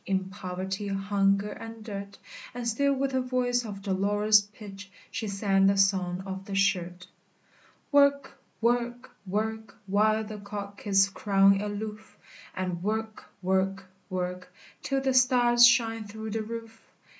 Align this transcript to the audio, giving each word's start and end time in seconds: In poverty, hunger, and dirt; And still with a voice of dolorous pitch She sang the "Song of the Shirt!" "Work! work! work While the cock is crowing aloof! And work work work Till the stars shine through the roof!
In 0.03 0.31
poverty, 0.31 0.87
hunger, 0.87 1.49
and 1.51 1.83
dirt; 1.83 2.17
And 2.55 2.67
still 2.67 2.93
with 2.95 3.13
a 3.13 3.21
voice 3.21 3.63
of 3.63 3.83
dolorous 3.83 4.41
pitch 4.41 4.89
She 5.11 5.27
sang 5.27 5.67
the 5.67 5.77
"Song 5.77 6.23
of 6.25 6.45
the 6.45 6.55
Shirt!" 6.55 7.05
"Work! 7.91 8.35
work! 8.61 9.11
work 9.27 9.75
While 9.85 10.23
the 10.23 10.39
cock 10.39 10.87
is 10.87 11.07
crowing 11.09 11.61
aloof! 11.61 12.17
And 12.55 12.81
work 12.81 13.25
work 13.43 13.83
work 14.09 14.51
Till 14.81 15.01
the 15.01 15.13
stars 15.13 15.67
shine 15.67 16.05
through 16.05 16.31
the 16.31 16.41
roof! 16.41 16.89